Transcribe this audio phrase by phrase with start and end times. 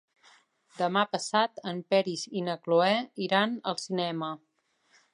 [0.77, 2.91] Demà passat en Peris i na Cloè
[3.29, 4.35] iran al cinema.